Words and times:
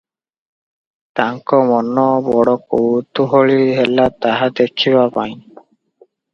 ତାଙ୍କ 1.19 1.59
ମନ 1.73 2.07
ବଡ଼ 2.29 2.55
କୌତୂହଳୀ 2.75 3.61
ହେଲା 3.81 4.09
ତାହା 4.27 4.51
ଦେଖିବାପାଇଁ। 4.63 5.41